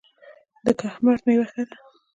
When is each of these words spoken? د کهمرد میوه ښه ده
د 0.65 0.67
کهمرد 0.79 1.21
میوه 1.27 1.45
ښه 1.51 1.63
ده 1.69 1.75